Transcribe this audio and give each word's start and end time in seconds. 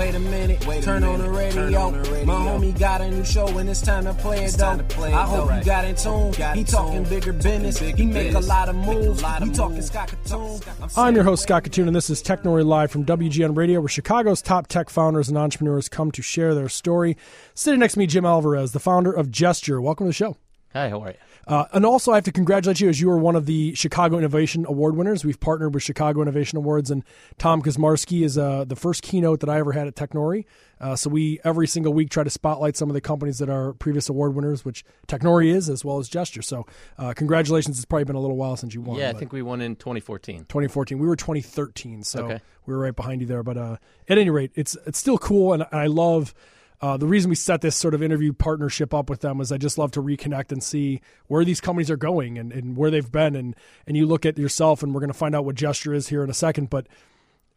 Wait 0.00 0.14
a 0.14 0.18
minute, 0.18 0.66
Wait 0.66 0.78
a 0.78 0.82
turn, 0.82 1.02
minute. 1.02 1.12
On 1.12 1.20
the 1.20 1.30
radio. 1.30 1.78
on 1.78 1.92
the 1.92 2.10
radio. 2.10 2.24
My 2.24 2.32
homie 2.32 2.78
got 2.78 3.02
a 3.02 3.10
new 3.10 3.22
show 3.22 3.46
and 3.58 3.68
it's 3.68 3.82
time 3.82 4.04
to 4.04 4.14
play 4.14 4.46
it 4.46 4.52
though. 4.52 4.70
I 4.70 5.26
hope 5.26 5.48
though. 5.48 5.56
you 5.56 5.62
got 5.62 5.84
in 5.84 5.94
tune. 5.94 6.30
Got 6.30 6.56
he 6.56 6.64
talking 6.64 7.04
bigger 7.04 7.34
business. 7.34 7.78
Bigger 7.78 7.98
he 7.98 8.06
make 8.06 8.32
a 8.32 8.40
lot 8.40 8.70
of 8.70 8.76
moves. 8.76 9.22
Lot 9.22 9.42
of 9.42 9.48
we 9.48 9.54
talking 9.54 9.82
Scott 9.82 10.08
Kitun. 10.24 10.96
I'm 10.96 11.14
your 11.14 11.24
host 11.24 11.42
Scott 11.42 11.64
Kitun 11.64 11.86
and 11.86 11.94
this 11.94 12.08
is 12.08 12.22
Technori 12.22 12.64
Live 12.64 12.90
from 12.90 13.04
WGN 13.04 13.54
Radio, 13.54 13.80
where 13.80 13.90
Chicago's 13.90 14.40
top 14.40 14.68
tech 14.68 14.88
founders 14.88 15.28
and 15.28 15.36
entrepreneurs 15.36 15.90
come 15.90 16.10
to 16.12 16.22
share 16.22 16.54
their 16.54 16.70
story. 16.70 17.18
Sitting 17.54 17.80
next 17.80 17.92
to 17.92 17.98
me, 17.98 18.06
Jim 18.06 18.24
Alvarez, 18.24 18.72
the 18.72 18.80
founder 18.80 19.12
of 19.12 19.30
Gesture. 19.30 19.82
Welcome 19.82 20.06
to 20.06 20.08
the 20.08 20.14
show. 20.14 20.38
Hi, 20.72 20.88
how 20.88 21.00
are 21.00 21.08
you? 21.08 21.16
Uh, 21.48 21.64
and 21.72 21.84
also, 21.84 22.12
I 22.12 22.16
have 22.16 22.24
to 22.24 22.32
congratulate 22.32 22.78
you 22.78 22.88
as 22.88 23.00
you 23.00 23.10
are 23.10 23.18
one 23.18 23.34
of 23.34 23.44
the 23.46 23.74
Chicago 23.74 24.18
Innovation 24.18 24.64
Award 24.68 24.94
winners. 24.94 25.24
We've 25.24 25.40
partnered 25.40 25.74
with 25.74 25.82
Chicago 25.82 26.22
Innovation 26.22 26.58
Awards, 26.58 26.92
and 26.92 27.02
Tom 27.38 27.60
Kuczmarski 27.60 28.22
is 28.22 28.38
uh, 28.38 28.64
the 28.64 28.76
first 28.76 29.02
keynote 29.02 29.40
that 29.40 29.48
I 29.48 29.58
ever 29.58 29.72
had 29.72 29.88
at 29.88 29.96
Technori. 29.96 30.44
Uh, 30.80 30.94
so 30.94 31.10
we 31.10 31.40
every 31.42 31.66
single 31.66 31.92
week 31.92 32.08
try 32.08 32.22
to 32.22 32.30
spotlight 32.30 32.76
some 32.76 32.88
of 32.88 32.94
the 32.94 33.00
companies 33.00 33.38
that 33.38 33.48
are 33.48 33.72
previous 33.72 34.08
award 34.08 34.36
winners, 34.36 34.64
which 34.64 34.84
Technori 35.08 35.52
is, 35.52 35.68
as 35.68 35.84
well 35.84 35.98
as 35.98 36.08
Gesture. 36.08 36.42
So 36.42 36.66
uh, 36.98 37.14
congratulations! 37.14 37.76
It's 37.76 37.84
probably 37.84 38.04
been 38.04 38.16
a 38.16 38.20
little 38.20 38.36
while 38.36 38.54
since 38.54 38.72
you 38.72 38.80
won. 38.80 38.96
Yeah, 38.96 39.10
I 39.10 39.14
think 39.14 39.32
we 39.32 39.42
won 39.42 39.60
in 39.60 39.74
2014. 39.74 40.40
2014. 40.42 41.00
We 41.00 41.08
were 41.08 41.16
2013, 41.16 42.04
so 42.04 42.26
okay. 42.26 42.40
we 42.66 42.74
were 42.74 42.80
right 42.80 42.94
behind 42.94 43.22
you 43.22 43.26
there. 43.26 43.42
But 43.42 43.56
uh, 43.56 43.76
at 44.08 44.18
any 44.18 44.30
rate, 44.30 44.52
it's 44.54 44.76
it's 44.86 44.98
still 45.00 45.18
cool, 45.18 45.52
and 45.52 45.66
I 45.72 45.88
love– 45.88 46.32
uh, 46.82 46.96
the 46.96 47.06
reason 47.06 47.28
we 47.28 47.34
set 47.34 47.60
this 47.60 47.76
sort 47.76 47.92
of 47.92 48.02
interview 48.02 48.32
partnership 48.32 48.94
up 48.94 49.10
with 49.10 49.20
them 49.20 49.40
is 49.40 49.52
I 49.52 49.58
just 49.58 49.76
love 49.76 49.90
to 49.92 50.02
reconnect 50.02 50.50
and 50.50 50.62
see 50.62 51.02
where 51.26 51.44
these 51.44 51.60
companies 51.60 51.90
are 51.90 51.96
going 51.96 52.38
and, 52.38 52.52
and 52.52 52.76
where 52.76 52.90
they've 52.90 53.10
been. 53.10 53.36
And, 53.36 53.54
and 53.86 53.96
you 53.96 54.06
look 54.06 54.24
at 54.24 54.38
yourself, 54.38 54.82
and 54.82 54.94
we're 54.94 55.00
going 55.00 55.12
to 55.12 55.18
find 55.18 55.34
out 55.34 55.44
what 55.44 55.56
Gesture 55.56 55.92
is 55.92 56.08
here 56.08 56.24
in 56.24 56.30
a 56.30 56.34
second. 56.34 56.70
But 56.70 56.86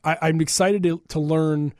I, 0.04 0.30
am 0.30 0.42
excited 0.42 0.84
to, 0.84 1.02
to 1.08 1.20
learn 1.22 1.74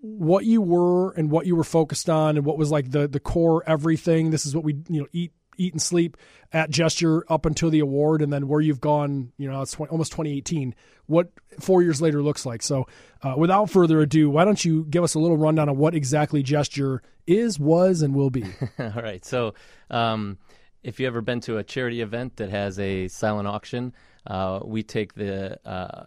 what 0.00 0.44
you 0.44 0.60
were 0.60 1.10
and 1.12 1.30
what 1.30 1.46
you 1.46 1.56
were 1.56 1.64
focused 1.64 2.08
on 2.08 2.36
and 2.36 2.46
what 2.46 2.56
was 2.56 2.70
like 2.70 2.92
the 2.92 3.08
the 3.08 3.18
core 3.18 3.64
everything. 3.66 4.30
This 4.30 4.46
is 4.46 4.54
what 4.54 4.64
we 4.64 4.74
you 4.88 5.00
know 5.00 5.08
eat 5.12 5.32
eat 5.58 5.74
and 5.74 5.82
sleep 5.82 6.16
at 6.52 6.70
Gesture 6.70 7.24
up 7.28 7.44
until 7.44 7.68
the 7.68 7.80
award, 7.80 8.22
and 8.22 8.32
then 8.32 8.48
where 8.48 8.60
you've 8.60 8.80
gone. 8.80 9.32
You 9.36 9.50
know, 9.50 9.60
it's 9.60 9.72
20, 9.72 9.90
almost 9.90 10.12
2018. 10.12 10.74
What 11.06 11.30
four 11.60 11.82
years 11.82 12.00
later 12.00 12.22
looks 12.22 12.46
like. 12.46 12.62
So, 12.62 12.86
uh, 13.22 13.34
without 13.36 13.70
further 13.70 14.00
ado, 14.00 14.30
why 14.30 14.44
don't 14.44 14.62
you 14.64 14.86
give 14.88 15.04
us 15.04 15.14
a 15.14 15.18
little 15.18 15.36
rundown 15.36 15.68
of 15.68 15.76
what 15.76 15.94
exactly 15.94 16.42
Gesture 16.42 17.02
is, 17.26 17.58
was, 17.58 18.02
and 18.02 18.14
will 18.14 18.30
be? 18.30 18.44
All 18.78 19.02
right. 19.02 19.24
So, 19.24 19.54
um, 19.90 20.38
if 20.82 21.00
you've 21.00 21.08
ever 21.08 21.20
been 21.20 21.40
to 21.40 21.58
a 21.58 21.64
charity 21.64 22.00
event 22.00 22.36
that 22.36 22.50
has 22.50 22.78
a 22.78 23.08
silent 23.08 23.48
auction, 23.48 23.94
uh, 24.26 24.60
we 24.64 24.82
take 24.82 25.14
the 25.14 25.58
uh, 25.68 26.04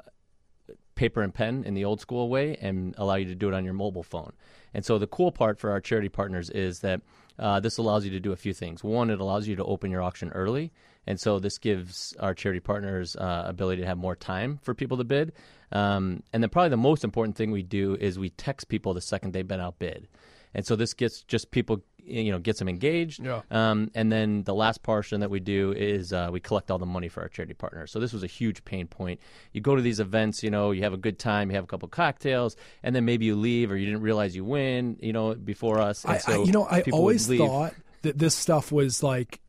paper 0.96 1.22
and 1.22 1.34
pen 1.34 1.64
in 1.66 1.74
the 1.74 1.86
old 1.86 2.00
school 2.00 2.30
way 2.30 2.56
and 2.62 2.94
allow 2.98 3.16
you 3.16 3.26
to 3.26 3.36
do 3.36 3.48
it 3.48 3.54
on 3.54 3.66
your 3.66 3.74
mobile 3.74 4.04
phone. 4.04 4.34
And 4.74 4.86
so 4.86 4.98
the 4.98 5.08
cool 5.08 5.32
part 5.32 5.60
for 5.60 5.72
our 5.72 5.82
charity 5.82 6.10
partners 6.10 6.50
is 6.50 6.80
that 6.80 7.02
uh, 7.40 7.60
this 7.60 7.78
allows 7.78 8.06
you 8.06 8.12
to 8.12 8.20
do 8.20 8.32
a 8.32 8.36
few 8.36 8.54
things. 8.54 8.84
One, 8.84 9.10
it 9.10 9.20
allows 9.20 9.48
you 9.48 9.56
to 9.56 9.66
open 9.66 9.92
your 9.92 10.02
auction 10.02 10.30
early, 10.30 10.72
and 11.08 11.20
so 11.20 11.40
this 11.40 11.58
gives 11.58 12.16
our 12.20 12.34
charity 12.34 12.60
partners 12.60 13.16
uh, 13.16 13.44
ability 13.46 13.82
to 13.82 13.88
have 13.88 13.98
more 13.98 14.16
time 14.16 14.60
for 14.62 14.74
people 14.74 14.98
to 14.98 15.04
bid. 15.04 15.34
Um, 15.72 16.24
and 16.34 16.44
then 16.44 16.50
probably 16.50 16.70
the 16.70 16.78
most 16.78 17.04
important 17.04 17.38
thing 17.38 17.52
we 17.52 17.64
do 17.64 17.96
is 17.96 18.20
we 18.20 18.30
text 18.30 18.68
people 18.68 18.94
the 18.94 19.02
second 19.02 19.34
they've 19.34 19.48
been 19.48 19.62
outbid, 19.62 20.08
and 20.54 20.66
so 20.66 20.76
this 20.76 20.94
gets 20.94 21.24
just 21.24 21.52
people 21.52 21.82
you 22.06 22.32
know 22.32 22.40
gets 22.40 22.60
them 22.60 22.68
engaged. 22.68 23.24
Yeah. 23.24 23.42
Um, 23.50 23.92
and 23.96 24.12
then 24.12 24.44
the 24.44 24.54
last 24.54 24.84
portion 24.84 25.22
that 25.22 25.30
we 25.30 25.40
do 25.40 25.72
is 25.72 26.14
uh, 26.14 26.30
we 26.32 26.40
collect 26.40 26.72
all 26.72 26.78
the 26.78 26.86
money 26.86 27.08
for 27.08 27.22
our 27.22 27.30
charity 27.30 27.54
partners. 27.54 27.92
So 27.92 28.00
this 28.00 28.14
was 28.14 28.24
a 28.24 28.28
huge 28.28 28.64
pain 28.66 28.88
point. 28.88 29.20
You 29.54 29.62
go 29.62 29.76
to 29.76 29.82
these 29.82 30.00
events, 30.00 30.44
you 30.44 30.52
know, 30.52 30.72
you 30.72 30.84
have 30.84 30.94
a 30.94 30.98
good 30.98 31.20
time, 31.20 31.50
you 31.50 31.56
have 31.56 31.64
a 31.64 31.68
couple 31.68 31.88
cocktails, 31.88 32.56
and 32.84 32.96
then 32.96 33.06
maybe 33.06 33.26
you 33.26 33.36
leave 33.36 33.72
or 33.72 33.78
you 33.78 33.86
didn't 33.86 34.02
realize 34.02 34.36
you 34.36 34.46
win, 34.46 34.98
you 35.02 35.14
know, 35.14 35.34
before 35.36 35.80
us. 35.80 36.06
I, 36.06 36.18
so 36.18 36.42
I, 36.42 36.46
you 36.46 36.52
know, 36.52 36.66
I 36.66 36.84
always 36.92 37.28
thought 37.28 37.74
that 38.02 38.18
this 38.18 38.36
stuff 38.36 38.72
was 38.72 39.04
like 39.04 39.42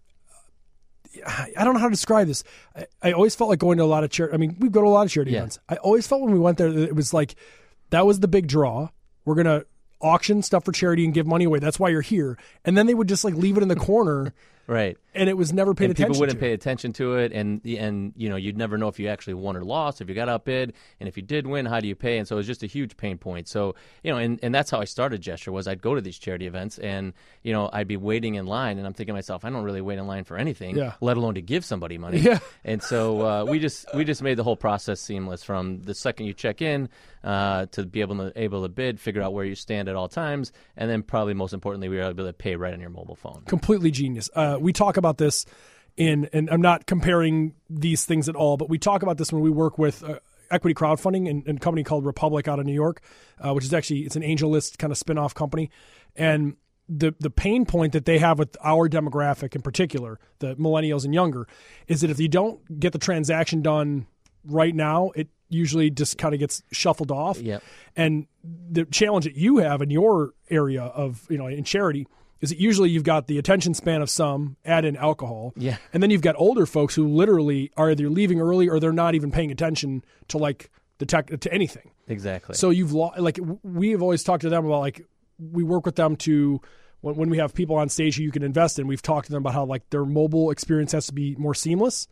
I 1.26 1.64
don't 1.64 1.74
know 1.74 1.80
how 1.80 1.86
to 1.86 1.92
describe 1.92 2.26
this. 2.26 2.42
I, 2.74 2.86
I, 3.02 3.12
always 3.12 3.34
felt 3.34 3.50
like 3.50 3.58
going 3.58 3.78
to 3.78 3.84
a 3.84 3.86
lot 3.86 4.02
of 4.02 4.10
charity. 4.10 4.34
I 4.34 4.38
mean, 4.38 4.56
we 4.58 4.70
go 4.70 4.80
to 4.80 4.86
a 4.86 4.88
lot 4.88 5.04
of 5.04 5.12
charity 5.12 5.32
yeah. 5.32 5.38
events. 5.38 5.58
I 5.68 5.76
always 5.76 6.06
felt 6.06 6.22
when 6.22 6.32
we 6.32 6.38
went 6.38 6.58
there 6.58 6.72
that 6.72 6.82
it 6.82 6.96
was 6.96 7.12
like 7.12 7.34
that 7.90 8.06
was 8.06 8.20
the 8.20 8.28
big 8.28 8.46
draw. 8.46 8.88
We're 9.24 9.34
gonna 9.34 9.64
auction 10.02 10.42
stuff 10.42 10.64
for 10.64 10.72
charity 10.72 11.04
and 11.04 11.14
give 11.14 11.26
money 11.26 11.44
away. 11.44 11.58
That's 11.58 11.78
why 11.78 11.88
you're 11.88 12.00
here. 12.00 12.36
And 12.64 12.76
then 12.76 12.86
they 12.86 12.94
would 12.94 13.08
just 13.08 13.24
like 13.24 13.34
leave 13.34 13.56
it 13.56 13.62
in 13.62 13.68
the 13.68 13.76
corner. 13.76 14.34
right. 14.72 14.96
And 15.14 15.28
it 15.28 15.36
was 15.36 15.52
never 15.52 15.74
paid 15.74 15.86
and 15.86 15.92
attention. 15.92 16.12
People 16.12 16.20
wouldn't 16.20 16.38
to. 16.38 16.44
pay 16.44 16.52
attention 16.52 16.92
to 16.94 17.16
it, 17.16 17.32
and 17.32 17.60
and 17.66 18.14
you 18.16 18.30
know 18.30 18.36
you'd 18.36 18.56
never 18.56 18.78
know 18.78 18.88
if 18.88 18.98
you 18.98 19.08
actually 19.08 19.34
won 19.34 19.56
or 19.56 19.62
lost, 19.62 20.00
if 20.00 20.08
you 20.08 20.14
got 20.14 20.30
outbid, 20.30 20.72
and 21.00 21.08
if 21.08 21.16
you 21.18 21.22
did 21.22 21.46
win, 21.46 21.66
how 21.66 21.80
do 21.80 21.88
you 21.88 21.94
pay? 21.94 22.16
And 22.16 22.26
so 22.26 22.36
it 22.36 22.38
was 22.38 22.46
just 22.46 22.62
a 22.62 22.66
huge 22.66 22.96
pain 22.96 23.18
point. 23.18 23.46
So 23.46 23.74
you 24.02 24.10
know, 24.10 24.16
and, 24.16 24.40
and 24.42 24.54
that's 24.54 24.70
how 24.70 24.80
I 24.80 24.84
started 24.84 25.20
Gesture 25.20 25.52
was 25.52 25.68
I'd 25.68 25.82
go 25.82 25.94
to 25.94 26.00
these 26.00 26.18
charity 26.18 26.46
events, 26.46 26.78
and 26.78 27.12
you 27.42 27.52
know 27.52 27.68
I'd 27.72 27.88
be 27.88 27.98
waiting 27.98 28.36
in 28.36 28.46
line, 28.46 28.78
and 28.78 28.86
I'm 28.86 28.94
thinking 28.94 29.12
to 29.12 29.18
myself, 29.18 29.44
I 29.44 29.50
don't 29.50 29.64
really 29.64 29.82
wait 29.82 29.98
in 29.98 30.06
line 30.06 30.24
for 30.24 30.38
anything, 30.38 30.78
yeah. 30.78 30.94
let 31.02 31.18
alone 31.18 31.34
to 31.34 31.42
give 31.42 31.64
somebody 31.64 31.98
money. 31.98 32.18
Yeah. 32.18 32.38
And 32.64 32.82
so 32.82 33.26
uh, 33.26 33.44
we 33.44 33.58
just 33.58 33.84
we 33.94 34.04
just 34.04 34.22
made 34.22 34.36
the 34.36 34.44
whole 34.44 34.56
process 34.56 35.00
seamless 35.00 35.42
from 35.42 35.82
the 35.82 35.94
second 35.94 36.26
you 36.26 36.32
check 36.32 36.62
in 36.62 36.88
uh, 37.24 37.66
to 37.66 37.84
be 37.84 38.00
able 38.00 38.16
to 38.16 38.32
able 38.40 38.62
to 38.62 38.68
bid, 38.68 39.00
figure 39.00 39.22
out 39.22 39.32
where 39.32 39.44
you 39.44 39.54
stand 39.54 39.88
at 39.88 39.96
all 39.96 40.08
times, 40.08 40.52
and 40.76 40.90
then 40.90 41.02
probably 41.02 41.34
most 41.34 41.52
importantly, 41.52 41.88
we 41.88 41.96
were 41.96 42.04
able 42.04 42.24
to 42.24 42.32
pay 42.32 42.56
right 42.56 42.72
on 42.72 42.80
your 42.80 42.90
mobile 42.90 43.16
phone. 43.16 43.42
Completely 43.46 43.90
genius. 43.90 44.30
Uh, 44.34 44.58
we 44.62 44.72
talk 44.72 44.96
about 44.96 45.18
this 45.18 45.44
in, 45.96 46.28
and 46.32 46.48
I'm 46.50 46.62
not 46.62 46.86
comparing 46.86 47.54
these 47.68 48.04
things 48.04 48.28
at 48.28 48.36
all, 48.36 48.56
but 48.56 48.68
we 48.68 48.78
talk 48.78 49.02
about 49.02 49.18
this 49.18 49.32
when 49.32 49.42
we 49.42 49.50
work 49.50 49.78
with. 49.78 50.02
Uh, 50.02 50.18
equity 50.50 50.74
crowdfunding 50.74 51.30
and, 51.30 51.46
and, 51.46 51.56
a 51.56 51.60
company 51.60 51.82
called 51.82 52.04
Republic 52.04 52.46
out 52.46 52.58
of 52.58 52.66
New 52.66 52.74
York, 52.74 53.00
uh, 53.40 53.54
which 53.54 53.64
is 53.64 53.72
actually 53.72 54.00
it's 54.00 54.16
an 54.16 54.22
AngelList 54.22 54.76
kind 54.76 54.90
of 54.90 54.98
spin-off 54.98 55.34
company, 55.34 55.70
and 56.14 56.56
the 56.88 57.14
the 57.20 57.30
pain 57.30 57.64
point 57.64 57.92
that 57.92 58.04
they 58.04 58.18
have 58.18 58.38
with 58.38 58.56
our 58.62 58.88
demographic 58.88 59.54
in 59.54 59.62
particular, 59.62 60.18
the 60.40 60.54
millennials 60.56 61.04
and 61.04 61.14
younger, 61.14 61.46
is 61.86 62.02
that 62.02 62.10
if 62.10 62.20
you 62.20 62.28
don't 62.28 62.78
get 62.78 62.92
the 62.92 62.98
transaction 62.98 63.62
done 63.62 64.06
right 64.44 64.74
now, 64.74 65.10
it 65.14 65.28
usually 65.48 65.90
just 65.90 66.18
kind 66.18 66.34
of 66.34 66.40
gets 66.40 66.62
shuffled 66.72 67.10
off. 67.10 67.38
Yep. 67.38 67.62
And 67.96 68.26
the 68.70 68.84
challenge 68.86 69.24
that 69.24 69.36
you 69.36 69.58
have 69.58 69.82
in 69.82 69.90
your 69.90 70.34
area 70.50 70.82
of, 70.82 71.26
you 71.30 71.38
know, 71.38 71.46
in 71.46 71.64
charity 71.64 72.06
is 72.42 72.50
that 72.50 72.58
usually 72.58 72.90
you've 72.90 73.04
got 73.04 73.26
the 73.28 73.38
attention 73.38 73.72
span 73.72 74.02
of 74.02 74.10
some, 74.10 74.56
add 74.64 74.84
in 74.84 74.96
alcohol. 74.96 75.54
Yeah. 75.56 75.78
And 75.94 76.02
then 76.02 76.10
you've 76.10 76.20
got 76.20 76.34
older 76.36 76.66
folks 76.66 76.94
who 76.94 77.08
literally 77.08 77.70
are 77.76 77.90
either 77.90 78.10
leaving 78.10 78.40
early 78.40 78.68
or 78.68 78.78
they're 78.78 78.92
not 78.92 79.14
even 79.14 79.30
paying 79.30 79.50
attention 79.50 80.04
to 80.28 80.38
like 80.38 80.70
the 80.98 81.06
tech 81.06 81.40
to 81.40 81.52
anything. 81.52 81.90
Exactly. 82.08 82.54
So 82.54 82.68
you've 82.68 82.92
lo- 82.92 83.12
like 83.16 83.38
we 83.62 83.92
have 83.92 84.02
always 84.02 84.22
talked 84.22 84.42
to 84.42 84.50
them 84.50 84.66
about 84.66 84.80
like 84.80 85.06
we 85.38 85.62
work 85.62 85.86
with 85.86 85.96
them 85.96 86.16
to 86.16 86.60
when, 87.00 87.16
when 87.16 87.30
we 87.30 87.38
have 87.38 87.54
people 87.54 87.76
on 87.76 87.88
stage 87.88 88.16
who 88.16 88.22
you 88.22 88.30
can 88.30 88.42
invest 88.42 88.78
in, 88.78 88.86
we've 88.86 89.00
talked 89.00 89.26
to 89.26 89.32
them 89.32 89.42
about 89.42 89.54
how 89.54 89.64
like 89.64 89.88
their 89.88 90.04
mobile 90.04 90.50
experience 90.50 90.92
has 90.92 91.06
to 91.06 91.14
be 91.14 91.34
more 91.36 91.54
seamless 91.54 92.06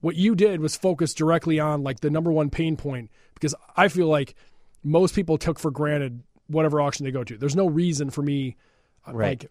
what 0.00 0.16
you 0.16 0.34
did 0.34 0.60
was 0.60 0.76
focus 0.76 1.14
directly 1.14 1.58
on 1.58 1.82
like 1.82 2.00
the 2.00 2.10
number 2.10 2.30
one 2.30 2.50
pain 2.50 2.76
point 2.76 3.10
because 3.34 3.54
I 3.76 3.88
feel 3.88 4.08
like 4.08 4.34
most 4.82 5.14
people 5.14 5.38
took 5.38 5.58
for 5.58 5.70
granted 5.70 6.22
whatever 6.46 6.80
auction 6.80 7.04
they 7.04 7.10
go 7.10 7.24
to. 7.24 7.36
There's 7.36 7.56
no 7.56 7.68
reason 7.68 8.10
for 8.10 8.22
me, 8.22 8.56
uh, 9.06 9.12
right. 9.12 9.42
like, 9.42 9.50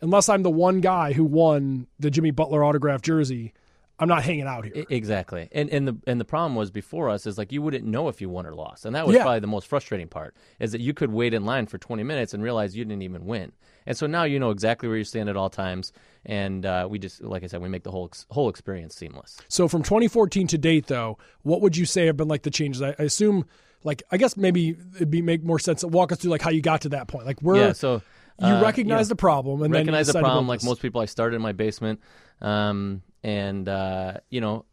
unless 0.00 0.28
I'm 0.28 0.42
the 0.42 0.50
one 0.50 0.80
guy 0.80 1.12
who 1.12 1.24
won 1.24 1.86
the 1.98 2.10
Jimmy 2.10 2.30
Butler 2.30 2.64
autograph 2.64 3.02
jersey. 3.02 3.52
I'm 3.98 4.08
not 4.08 4.22
hanging 4.22 4.46
out 4.46 4.64
here. 4.64 4.86
Exactly. 4.88 5.50
And 5.52 5.68
and 5.68 5.86
the 5.86 5.96
and 6.06 6.18
the 6.18 6.24
problem 6.24 6.54
was 6.54 6.70
before 6.70 7.10
us 7.10 7.26
is 7.26 7.36
like 7.36 7.52
you 7.52 7.60
wouldn't 7.60 7.84
know 7.84 8.08
if 8.08 8.22
you 8.22 8.30
won 8.30 8.46
or 8.46 8.54
lost. 8.54 8.86
And 8.86 8.96
that 8.96 9.06
was 9.06 9.14
yeah. 9.14 9.22
probably 9.22 9.40
the 9.40 9.46
most 9.46 9.66
frustrating 9.66 10.08
part 10.08 10.34
is 10.58 10.72
that 10.72 10.80
you 10.80 10.94
could 10.94 11.12
wait 11.12 11.34
in 11.34 11.44
line 11.44 11.66
for 11.66 11.76
20 11.76 12.02
minutes 12.02 12.32
and 12.32 12.42
realize 12.42 12.74
you 12.74 12.82
didn't 12.82 13.02
even 13.02 13.26
win. 13.26 13.52
And 13.84 13.98
so 13.98 14.06
now 14.06 14.24
you 14.24 14.38
know 14.38 14.50
exactly 14.50 14.88
where 14.88 14.96
you 14.96 15.04
stand 15.04 15.28
at 15.28 15.36
all 15.36 15.50
times 15.50 15.92
and 16.24 16.64
uh, 16.64 16.86
we 16.90 16.98
just 16.98 17.22
like 17.22 17.44
I 17.44 17.46
said 17.46 17.60
we 17.60 17.68
make 17.68 17.82
the 17.82 17.90
whole 17.90 18.10
whole 18.30 18.48
experience 18.48 18.96
seamless. 18.96 19.36
So 19.48 19.68
from 19.68 19.82
2014 19.82 20.46
to 20.46 20.56
date 20.56 20.86
though, 20.86 21.18
what 21.42 21.60
would 21.60 21.76
you 21.76 21.84
say 21.84 22.06
have 22.06 22.16
been 22.16 22.28
like 22.28 22.42
the 22.42 22.50
changes? 22.50 22.80
I, 22.80 22.94
I 22.98 23.02
assume 23.02 23.44
like 23.84 24.02
I 24.10 24.16
guess 24.16 24.34
maybe 24.34 24.76
it'd 24.96 25.10
be 25.10 25.20
make 25.20 25.44
more 25.44 25.58
sense 25.58 25.80
to 25.80 25.88
walk 25.88 26.10
us 26.10 26.18
through 26.18 26.30
like 26.30 26.42
how 26.42 26.50
you 26.50 26.62
got 26.62 26.82
to 26.82 26.90
that 26.90 27.08
point. 27.08 27.26
Like 27.26 27.40
where 27.40 27.56
Yeah, 27.56 27.72
so 27.72 28.00
you 28.40 28.46
uh, 28.46 28.62
recognize 28.62 29.08
the 29.08 29.16
problem 29.16 29.62
and 29.62 29.72
recognize 29.72 30.06
the 30.06 30.18
problem 30.18 30.48
like 30.48 30.64
most 30.64 30.80
people 30.80 31.00
I 31.00 31.04
started 31.04 31.36
in 31.36 31.42
my 31.42 31.52
basement. 31.52 32.00
Um, 32.40 33.02
and 33.22 33.68
uh, 33.68 34.14
you 34.30 34.40
know 34.40 34.64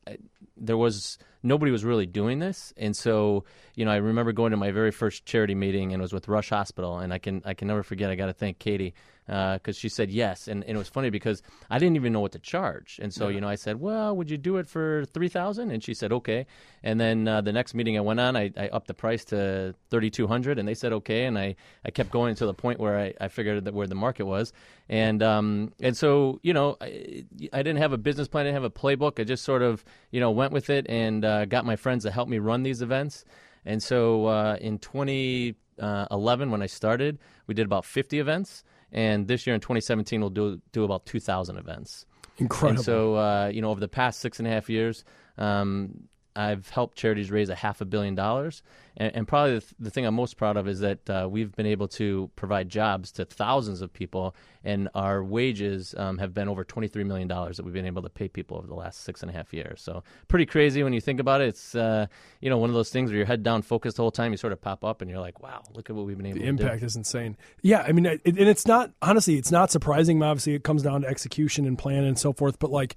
there 0.56 0.78
was 0.78 1.18
nobody 1.44 1.72
was 1.72 1.86
really 1.86 2.06
doing 2.06 2.40
this. 2.40 2.74
And 2.78 2.96
so 2.96 3.44
you 3.76 3.86
know 3.86 3.92
i 3.92 3.98
remember 3.98 4.32
going 4.32 4.52
to 4.52 4.58
my 4.58 4.72
very 4.72 4.92
first 4.92 5.26
charity 5.26 5.56
meeting 5.56 5.94
and 5.94 6.02
it 6.02 6.04
was 6.04 6.14
with 6.14 6.28
rush 6.28 6.50
hospital. 6.50 7.00
And 7.00 7.14
i 7.14 7.18
can 7.18 7.42
i 7.46 7.54
can 7.54 7.68
never 7.68 7.84
forget 7.84 8.10
i 8.10 8.16
got 8.16 8.28
to 8.28 8.34
thank 8.34 8.60
katie 8.60 8.94
because 9.28 9.60
uh, 9.68 9.72
she 9.74 9.90
said 9.90 10.10
yes, 10.10 10.48
and, 10.48 10.64
and, 10.64 10.76
it 10.76 10.78
was 10.78 10.88
funny 10.88 11.10
because 11.10 11.44
I 11.70 11.80
didn't 11.80 11.98
even 11.98 12.14
know 12.14 12.22
what 12.22 12.32
to 12.32 12.40
charge, 12.40 12.98
and 13.02 13.14
so 13.14 13.28
yeah. 13.28 13.36
you 13.36 13.42
know 13.42 13.50
I 13.50 13.56
said, 13.56 13.78
well, 13.78 14.16
would 14.16 14.32
you 14.32 14.38
do 14.38 14.56
it 14.56 14.70
for 14.70 15.04
three 15.04 15.28
thousand? 15.28 15.72
And 15.72 15.84
she 15.84 15.94
said 15.94 16.14
okay, 16.14 16.46
and 16.82 16.98
then 16.98 17.28
uh, 17.28 17.42
the 17.42 17.52
next 17.52 17.74
meeting 17.74 17.98
I 17.98 18.02
went 18.02 18.22
on, 18.22 18.38
I, 18.38 18.52
I 18.56 18.70
upped 18.70 18.88
the 18.88 18.94
price 18.94 19.26
to 19.26 19.76
thirty 19.90 20.10
two 20.10 20.28
hundred, 20.28 20.60
and 20.60 20.68
they 20.68 20.74
said 20.74 20.94
okay, 20.94 21.26
and 21.26 21.38
I, 21.38 21.58
I 21.84 21.92
kept 21.92 22.10
going 22.10 22.36
to 22.36 22.46
the 22.46 22.54
point 22.54 22.80
where 22.80 22.98
I, 22.98 23.14
I 23.20 23.28
figured 23.28 23.66
that 23.66 23.74
where 23.74 23.86
the 23.86 23.96
market 23.96 24.26
was, 24.26 24.54
and 24.88 25.22
um 25.22 25.74
and 25.82 25.98
so 25.98 26.40
you 26.42 26.54
know 26.54 26.78
I, 26.80 27.26
I 27.52 27.58
didn't 27.58 27.80
have 27.80 27.92
a 27.92 27.98
business 27.98 28.30
plan, 28.30 28.46
I 28.46 28.50
didn't 28.52 28.64
have 28.64 28.64
a 28.64 28.70
playbook, 28.70 29.20
I 29.20 29.26
just 29.26 29.44
sort 29.44 29.62
of 29.62 29.84
you 30.12 30.20
know 30.20 30.32
went 30.32 30.52
with 30.52 30.70
it 30.70 30.86
and 30.90 31.24
uh, 31.26 31.46
got 31.46 31.66
my 31.66 31.76
friends 31.76 32.04
to 32.04 32.12
help 32.12 32.30
me 32.30 32.40
run 32.40 32.64
these 32.64 32.82
events, 32.82 33.26
and 33.66 33.82
so 33.82 34.26
uh, 34.28 34.58
in 34.60 34.80
2011 34.80 36.52
when 36.52 36.62
I 36.62 36.68
started, 36.68 37.20
we 37.48 37.54
did 37.54 37.66
about 37.66 37.86
50 37.86 38.20
events, 38.20 38.64
and 38.92 39.28
this 39.28 39.46
year 39.46 39.54
in 39.54 39.62
2017 39.62 40.20
we'll 40.20 40.30
do 40.30 40.62
do 40.72 40.84
about 40.84 41.06
2,000 41.06 41.58
events. 41.58 42.06
Incredible. 42.40 42.78
And 42.78 42.86
so, 42.86 43.16
uh, 43.16 43.52
you 43.54 43.62
know, 43.62 43.72
over 43.72 43.80
the 43.80 43.88
past 43.88 44.20
six 44.20 44.40
and 44.40 44.48
a 44.48 44.52
half 44.52 44.70
years, 44.70 45.04
um, 45.38 46.08
I've 46.38 46.70
helped 46.70 46.98
charities 46.98 47.32
raise 47.32 47.50
a 47.50 47.56
half 47.56 47.82
a 47.82 47.86
billion 47.86 48.14
dollars, 48.14 48.62
and, 48.96 49.16
and 49.16 49.28
probably 49.28 49.56
the, 49.56 49.62
th- 49.62 49.74
the, 49.80 49.90
thing 49.90 50.06
I'm 50.06 50.14
most 50.14 50.38
proud 50.38 50.56
of 50.56 50.68
is 50.68 50.82
that 50.82 51.10
uh, 51.10 51.28
we've 51.30 51.52
been 51.56 51.66
able 51.66 51.88
to 51.90 52.30
provide 52.36 52.70
jobs 52.70 53.12
to 53.14 53.26
thousands 53.26 53.82
of 53.82 53.92
people, 53.92 54.36
and 54.64 54.88
our 54.94 55.24
wages 55.24 55.96
um, 55.98 56.20
have 56.20 56.36
been 56.36 56.48
over 56.48 56.64
23 56.64 57.04
million 57.06 57.28
dollars 57.28 57.58
that 57.58 57.64
we've 57.64 57.74
been 57.74 57.88
able 57.88 58.04
to 58.04 58.10
pay 58.10 58.28
people 58.28 58.58
over 58.58 58.68
the 58.68 58.76
last 58.76 59.02
six 59.02 59.24
and 59.24 59.32
a 59.32 59.34
half 59.34 59.52
years. 59.52 59.82
So 59.82 60.04
pretty 60.28 60.46
crazy 60.46 60.84
when 60.84 60.94
you 60.94 61.02
think 61.02 61.20
about 61.20 61.42
it. 61.42 61.50
It's 61.50 61.74
uh, 61.74 62.06
you 62.40 62.52
know 62.52 62.60
one 62.60 62.70
of 62.70 62.76
those 62.76 62.92
things 62.92 63.10
where 63.10 63.18
you're 63.18 63.26
head 63.26 63.42
down, 63.42 63.64
focused 63.64 63.98
the 63.98 64.04
whole 64.04 64.12
time. 64.12 64.32
You 64.32 64.38
sort 64.38 64.54
of 64.54 64.62
pop 64.62 64.86
up, 64.86 65.02
and 65.02 65.10
you're 65.10 65.20
like, 65.20 65.42
wow, 65.42 65.64
look 65.74 65.90
at 65.90 65.96
what 65.96 66.06
we've 66.06 66.18
been 66.18 66.28
able. 66.28 66.38
The 66.38 66.44
to 66.44 66.50
impact 66.50 66.82
do. 66.82 66.86
is 66.86 66.96
insane. 66.96 67.36
Yeah, 67.64 67.82
I 67.82 67.94
mean, 67.94 68.06
it, 68.06 68.22
and 68.26 68.38
it's 68.38 68.68
not 68.68 68.92
honestly, 69.02 69.38
it's 69.38 69.52
not 69.52 69.72
surprising. 69.72 70.22
Obviously, 70.22 70.54
it 70.54 70.64
comes 70.64 70.84
down 70.84 71.02
to 71.02 71.08
execution 71.08 71.66
and 71.66 71.80
plan 71.80 72.04
and 72.04 72.18
so 72.20 72.32
forth, 72.32 72.60
but 72.60 72.70
like. 72.70 72.96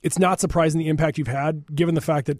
It's 0.00 0.16
not 0.16 0.38
surprising 0.38 0.78
the 0.78 0.86
impact 0.86 1.18
you've 1.18 1.26
had, 1.26 1.74
given 1.74 1.96
the 1.96 2.00
fact 2.00 2.28
that 2.28 2.38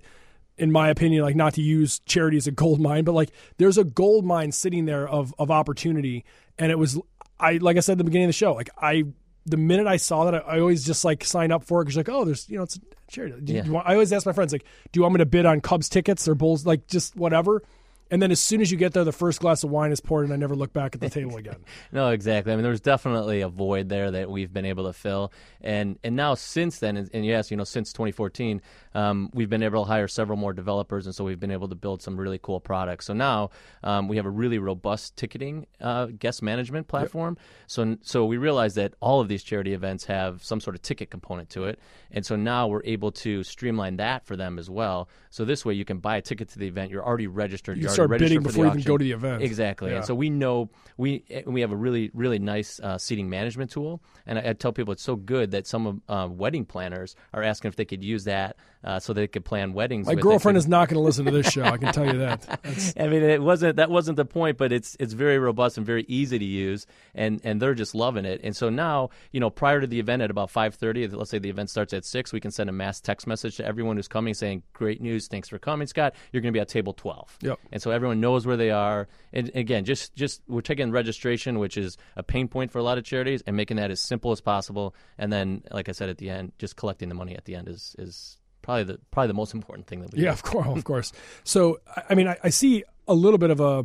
in 0.58 0.70
my 0.72 0.88
opinion, 0.90 1.22
like 1.22 1.36
not 1.36 1.54
to 1.54 1.62
use 1.62 2.00
charity 2.00 2.36
as 2.36 2.46
a 2.46 2.50
gold 2.50 2.80
mine, 2.80 3.04
but 3.04 3.12
like 3.12 3.30
there's 3.58 3.78
a 3.78 3.84
gold 3.84 4.24
mine 4.24 4.52
sitting 4.52 4.84
there 4.84 5.08
of 5.08 5.34
of 5.38 5.50
opportunity. 5.50 6.24
And 6.58 6.70
it 6.72 6.78
was 6.78 7.00
I 7.40 7.58
like 7.58 7.76
I 7.76 7.80
said 7.80 7.92
at 7.92 7.98
the 7.98 8.04
beginning 8.04 8.26
of 8.26 8.30
the 8.30 8.32
show, 8.34 8.54
like 8.54 8.70
I 8.80 9.04
the 9.46 9.56
minute 9.56 9.86
I 9.86 9.96
saw 9.96 10.24
that, 10.30 10.34
I, 10.34 10.56
I 10.56 10.60
always 10.60 10.84
just 10.84 11.04
like 11.04 11.24
sign 11.24 11.50
up 11.52 11.64
for 11.64 11.80
it 11.80 11.84
because 11.86 11.96
like, 11.96 12.08
oh, 12.08 12.24
there's 12.24 12.48
you 12.50 12.56
know 12.56 12.64
it's 12.64 12.78
charity. 13.08 13.34
Do 13.42 13.52
Yeah. 13.54 13.64
you 13.64 13.76
I 13.76 13.92
always 13.94 14.12
ask 14.12 14.26
my 14.26 14.32
friends 14.32 14.52
like, 14.52 14.64
do 14.92 14.98
you 14.98 15.02
want 15.02 15.14
me 15.14 15.18
to 15.18 15.26
bid 15.26 15.46
on 15.46 15.60
Cubs 15.60 15.88
tickets 15.88 16.28
or 16.28 16.34
Bulls, 16.34 16.66
like 16.66 16.86
just 16.86 17.16
whatever. 17.16 17.62
And 18.10 18.22
then 18.22 18.30
as 18.30 18.40
soon 18.40 18.60
as 18.60 18.70
you 18.70 18.78
get 18.78 18.94
there, 18.94 19.04
the 19.04 19.12
first 19.12 19.40
glass 19.40 19.62
of 19.64 19.70
wine 19.70 19.92
is 19.92 20.00
poured, 20.00 20.24
and 20.24 20.32
I 20.32 20.36
never 20.36 20.54
look 20.56 20.72
back 20.72 20.94
at 20.94 21.00
the 21.00 21.10
table 21.10 21.36
again. 21.36 21.56
No, 21.90 22.10
exactly. 22.10 22.52
I 22.52 22.56
mean, 22.56 22.64
there's 22.64 22.80
definitely 22.80 23.40
a 23.40 23.48
void 23.48 23.88
there 23.88 24.10
that 24.10 24.30
we've 24.30 24.52
been 24.52 24.64
able 24.64 24.86
to 24.86 24.92
fill, 24.92 25.32
and 25.60 25.98
and 26.04 26.16
now 26.16 26.34
since 26.34 26.78
then, 26.78 26.96
and, 26.96 27.10
and 27.14 27.24
yes, 27.24 27.50
you 27.50 27.56
know, 27.56 27.64
since 27.64 27.92
2014, 27.92 28.60
um, 28.94 29.30
we've 29.32 29.48
been 29.48 29.62
able 29.62 29.84
to 29.84 29.88
hire 29.88 30.08
several 30.08 30.36
more 30.36 30.52
developers, 30.52 31.06
and 31.06 31.14
so 31.14 31.24
we've 31.24 31.40
been 31.40 31.50
able 31.50 31.68
to 31.68 31.74
build 31.74 32.02
some 32.02 32.18
really 32.18 32.38
cool 32.38 32.60
products. 32.60 33.06
So 33.06 33.14
now 33.14 33.50
um, 33.82 34.08
we 34.08 34.16
have 34.16 34.26
a 34.26 34.30
really 34.30 34.58
robust 34.58 35.16
ticketing 35.16 35.66
uh, 35.80 36.06
guest 36.06 36.42
management 36.42 36.88
platform. 36.88 37.36
So 37.66 37.96
so 38.02 38.24
we 38.24 38.36
realize 38.36 38.74
that 38.74 38.94
all 39.00 39.20
of 39.20 39.28
these 39.28 39.42
charity 39.42 39.72
events 39.72 40.04
have 40.06 40.42
some 40.44 40.60
sort 40.60 40.76
of 40.76 40.82
ticket 40.82 41.10
component 41.10 41.50
to 41.50 41.64
it, 41.64 41.78
and 42.10 42.24
so 42.24 42.36
now 42.36 42.66
we're 42.66 42.84
able 42.84 43.12
to 43.12 43.42
streamline 43.44 43.96
that 43.96 44.26
for 44.26 44.36
them 44.36 44.58
as 44.58 44.68
well. 44.68 45.08
So 45.30 45.44
this 45.44 45.64
way, 45.64 45.74
you 45.74 45.84
can 45.84 45.98
buy 45.98 46.16
a 46.16 46.22
ticket 46.22 46.48
to 46.50 46.58
the 46.58 46.66
event. 46.66 46.90
You're 46.90 47.04
already 47.04 47.26
registered. 47.26 47.78
You're 47.78 47.90
start 48.06 48.18
bidding 48.18 48.42
before 48.42 48.64
you 48.66 48.70
even 48.72 48.82
go 48.82 48.98
to 48.98 49.04
the 49.04 49.12
event. 49.12 49.42
Exactly. 49.42 49.90
Yeah. 49.90 49.96
And 49.98 50.04
so 50.04 50.14
we 50.14 50.30
know 50.30 50.70
we 50.96 51.24
we 51.46 51.60
have 51.60 51.72
a 51.72 51.76
really 51.76 52.10
really 52.14 52.38
nice 52.38 52.80
uh, 52.80 52.98
seating 52.98 53.28
management 53.28 53.70
tool, 53.70 54.02
and 54.26 54.38
I, 54.38 54.50
I 54.50 54.52
tell 54.52 54.72
people 54.72 54.92
it's 54.92 55.02
so 55.02 55.16
good 55.16 55.52
that 55.52 55.66
some 55.66 55.86
of 55.86 56.00
uh, 56.08 56.28
wedding 56.30 56.64
planners 56.64 57.14
are 57.32 57.42
asking 57.42 57.68
if 57.68 57.76
they 57.76 57.84
could 57.84 58.02
use 58.02 58.24
that 58.24 58.56
uh, 58.84 58.98
so 58.98 59.12
they 59.12 59.26
could 59.26 59.44
plan 59.44 59.72
weddings. 59.72 60.06
My 60.06 60.14
girlfriend 60.14 60.56
is 60.58 60.68
not 60.68 60.88
going 60.88 60.96
to 60.96 61.02
listen 61.02 61.24
to 61.24 61.30
this 61.30 61.50
show. 61.50 61.64
I 61.64 61.76
can 61.76 61.92
tell 61.92 62.06
you 62.06 62.18
that. 62.18 62.40
That's- 62.62 62.94
I 62.98 63.08
mean, 63.08 63.22
it 63.22 63.42
wasn't 63.42 63.76
that 63.76 63.90
wasn't 63.90 64.16
the 64.16 64.24
point, 64.24 64.56
but 64.58 64.72
it's 64.72 64.96
it's 65.00 65.12
very 65.12 65.38
robust 65.38 65.76
and 65.76 65.86
very 65.86 66.04
easy 66.08 66.38
to 66.38 66.44
use, 66.44 66.86
and 67.14 67.40
and 67.44 67.60
they're 67.60 67.74
just 67.74 67.94
loving 67.94 68.24
it. 68.24 68.40
And 68.44 68.54
so 68.56 68.68
now, 68.70 69.10
you 69.32 69.40
know, 69.40 69.50
prior 69.50 69.80
to 69.80 69.86
the 69.86 70.00
event 70.00 70.22
at 70.22 70.30
about 70.30 70.50
five 70.50 70.74
thirty, 70.74 71.06
let's 71.08 71.30
say 71.30 71.38
the 71.38 71.50
event 71.50 71.70
starts 71.70 71.92
at 71.92 72.04
six, 72.04 72.32
we 72.32 72.40
can 72.40 72.50
send 72.50 72.70
a 72.70 72.72
mass 72.72 73.00
text 73.00 73.26
message 73.26 73.56
to 73.56 73.64
everyone 73.64 73.96
who's 73.96 74.08
coming 74.08 74.34
saying, 74.34 74.62
"Great 74.72 75.00
news, 75.00 75.28
thanks 75.28 75.48
for 75.48 75.58
coming, 75.58 75.86
Scott. 75.86 76.14
You're 76.32 76.40
going 76.40 76.52
to 76.52 76.56
be 76.56 76.60
at 76.60 76.68
table 76.68 76.92
12. 76.92 77.38
Yep. 77.42 77.58
And 77.72 77.82
so 77.82 77.87
everyone 77.90 78.20
knows 78.20 78.46
where 78.46 78.56
they 78.56 78.70
are. 78.70 79.08
And 79.32 79.50
again, 79.54 79.84
just 79.84 80.14
just 80.14 80.42
we're 80.48 80.60
taking 80.60 80.90
registration, 80.90 81.58
which 81.58 81.76
is 81.76 81.96
a 82.16 82.22
pain 82.22 82.48
point 82.48 82.70
for 82.72 82.78
a 82.78 82.82
lot 82.82 82.98
of 82.98 83.04
charities, 83.04 83.42
and 83.46 83.56
making 83.56 83.76
that 83.78 83.90
as 83.90 84.00
simple 84.00 84.32
as 84.32 84.40
possible. 84.40 84.94
And 85.18 85.32
then, 85.32 85.62
like 85.70 85.88
I 85.88 85.92
said 85.92 86.08
at 86.08 86.18
the 86.18 86.30
end, 86.30 86.52
just 86.58 86.76
collecting 86.76 87.08
the 87.08 87.14
money 87.14 87.34
at 87.36 87.44
the 87.44 87.54
end 87.54 87.68
is 87.68 87.94
is 87.98 88.38
probably 88.62 88.84
the 88.84 88.98
probably 89.10 89.28
the 89.28 89.34
most 89.34 89.54
important 89.54 89.86
thing 89.86 90.00
that 90.02 90.12
we 90.12 90.18
Yeah, 90.22 90.30
do. 90.30 90.32
of 90.32 90.42
course, 90.42 90.66
of 90.78 90.84
course. 90.84 91.12
So, 91.44 91.78
I- 91.96 92.02
I 92.10 92.14
mean, 92.14 92.28
I, 92.28 92.36
I 92.44 92.48
see 92.50 92.84
a 93.06 93.14
little 93.14 93.38
bit 93.38 93.50
of 93.50 93.60
a, 93.60 93.84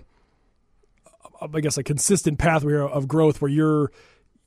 I 1.42 1.60
guess, 1.60 1.78
a 1.78 1.84
consistent 1.84 2.40
pathway 2.40 2.76
of 2.78 3.08
growth 3.08 3.42
where 3.42 3.52
you're 3.52 3.92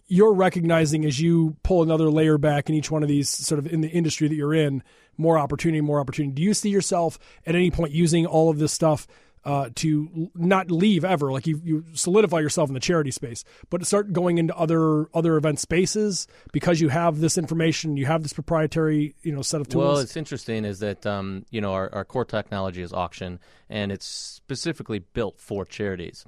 you're 0.08 0.32
recognizing 0.35 1.05
as 1.05 1.20
you 1.20 1.56
pull 1.64 1.82
another 1.82 2.08
layer 2.08 2.38
back 2.38 2.69
in 2.69 2.76
each 2.76 2.91
one 2.93 3.03
of 3.03 3.08
these 3.08 3.29
sort 3.29 3.58
of 3.58 3.67
in 3.67 3.81
the 3.81 3.88
industry 3.88 4.29
that 4.29 4.37
you're 4.37 4.55
in, 4.55 4.81
more 5.19 5.37
opportunity, 5.37 5.81
more 5.81 5.99
opportunity. 5.99 6.32
Do 6.32 6.43
you 6.43 6.55
see 6.55 6.69
yourself 6.70 7.19
at 7.44 7.56
any 7.56 7.73
point 7.73 7.91
using 7.93 8.25
all 8.25 8.49
of 8.49 8.58
this 8.61 8.73
stuff? 8.73 9.08
Uh, 9.46 9.70
to 9.76 10.28
not 10.34 10.72
leave 10.72 11.04
ever, 11.04 11.31
like 11.31 11.46
you, 11.46 11.60
you 11.62 11.84
solidify 11.94 12.40
yourself 12.40 12.69
in 12.69 12.75
the 12.75 12.81
charity 12.81 13.12
space, 13.12 13.44
but 13.70 13.87
start 13.87 14.12
going 14.12 14.38
into 14.38 14.52
other 14.56 15.06
other 15.14 15.37
event 15.37 15.60
spaces 15.60 16.26
because 16.52 16.81
you 16.81 16.88
have 16.88 17.20
this 17.20 17.38
information, 17.38 17.96
you 17.96 18.06
have 18.06 18.25
this 18.25 18.32
proprietary, 18.32 19.14
you 19.22 19.31
know, 19.31 19.43
set 19.43 19.60
of 19.60 19.69
tools. 19.69 19.84
Well, 19.84 19.98
it's 19.98 20.16
interesting 20.16 20.64
is 20.64 20.81
that 20.81 21.06
um, 21.06 21.46
you 21.50 21.60
know 21.60 21.75
our, 21.75 21.88
our 21.94 22.04
core 22.04 22.25
technology 22.25 22.82
is 22.82 22.93
auction, 22.93 23.38
and 23.70 23.93
it's 23.93 24.04
specifically 24.04 24.98
built 24.98 25.40
for 25.40 25.64
charities. 25.64 26.25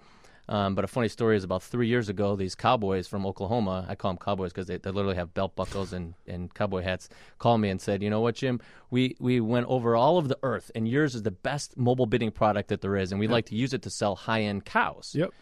Um, 0.48 0.74
but 0.74 0.84
a 0.84 0.88
funny 0.88 1.08
story 1.08 1.36
is 1.36 1.44
about 1.44 1.62
three 1.62 1.88
years 1.88 2.08
ago, 2.08 2.34
these 2.34 2.54
cowboys 2.54 3.06
from 3.06 3.26
Oklahoma, 3.26 3.84
I 3.88 3.94
call 3.94 4.12
them 4.12 4.18
cowboys 4.18 4.52
because 4.52 4.66
they, 4.66 4.78
they 4.78 4.90
literally 4.90 5.16
have 5.16 5.34
belt 5.34 5.54
buckles 5.54 5.92
and, 5.92 6.14
and 6.26 6.52
cowboy 6.54 6.82
hats, 6.82 7.10
called 7.38 7.60
me 7.60 7.68
and 7.68 7.80
said, 7.80 8.02
you 8.02 8.08
know 8.08 8.20
what, 8.20 8.34
Jim, 8.34 8.60
we, 8.90 9.14
we 9.20 9.40
went 9.40 9.66
over 9.66 9.94
all 9.94 10.16
of 10.16 10.28
the 10.28 10.38
earth, 10.42 10.70
and 10.74 10.88
yours 10.88 11.14
is 11.14 11.22
the 11.22 11.30
best 11.30 11.76
mobile 11.76 12.06
bidding 12.06 12.30
product 12.30 12.70
that 12.70 12.80
there 12.80 12.96
is, 12.96 13.12
and 13.12 13.20
we'd 13.20 13.30
like 13.30 13.46
to 13.46 13.54
use 13.54 13.74
it 13.74 13.82
to 13.82 13.90
sell 13.90 14.16
high 14.16 14.42
end 14.42 14.64
cows. 14.64 15.12
yep. 15.14 15.32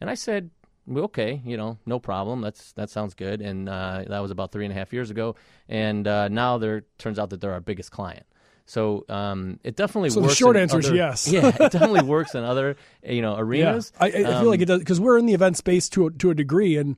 And 0.00 0.10
I 0.10 0.14
said, 0.14 0.50
well, 0.86 1.04
okay, 1.04 1.40
you 1.44 1.56
know, 1.56 1.78
no 1.86 1.98
problem. 1.98 2.40
That's 2.40 2.72
that 2.72 2.90
sounds 2.90 3.14
good. 3.14 3.40
And 3.40 3.68
uh, 3.68 4.04
that 4.08 4.18
was 4.18 4.30
about 4.30 4.50
three 4.50 4.64
and 4.64 4.72
a 4.72 4.76
half 4.76 4.92
years 4.92 5.10
ago. 5.10 5.36
And 5.68 6.06
uh, 6.08 6.28
now 6.28 6.58
there 6.58 6.84
turns 6.98 7.18
out 7.18 7.30
that 7.30 7.40
they're 7.40 7.52
our 7.52 7.60
biggest 7.60 7.92
client. 7.92 8.26
So 8.66 9.04
um, 9.08 9.58
it 9.64 9.76
definitely 9.76 10.10
So 10.10 10.20
the 10.20 10.26
works. 10.26 10.36
short 10.36 10.56
in 10.56 10.62
answer 10.62 10.78
is 10.78 10.86
other- 10.86 10.96
yes. 10.96 11.26
yeah, 11.30 11.48
it 11.48 11.56
definitely 11.72 12.02
works 12.02 12.34
in 12.34 12.44
other 12.44 12.76
you 13.06 13.20
know 13.22 13.36
arenas. 13.36 13.92
I, 13.98 14.06
I 14.06 14.08
I 14.08 14.40
feel 14.40 14.48
like 14.48 14.60
it 14.60 14.66
does 14.66 14.78
because 14.78 15.00
we're 15.00 15.18
in 15.18 15.26
the 15.26 15.34
event 15.34 15.56
space 15.56 15.88
to 15.90 16.06
a, 16.06 16.10
to 16.12 16.30
a 16.30 16.34
degree, 16.34 16.76
and 16.76 16.96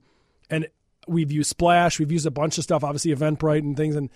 and 0.50 0.68
we've 1.08 1.32
used 1.32 1.50
Splash, 1.50 1.98
we've 1.98 2.12
used 2.12 2.26
a 2.26 2.30
bunch 2.30 2.58
of 2.58 2.64
stuff, 2.64 2.84
obviously 2.84 3.14
Eventbrite 3.14 3.58
and 3.60 3.76
things, 3.76 3.96
and 3.96 4.10